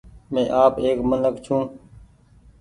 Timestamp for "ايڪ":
0.83-0.99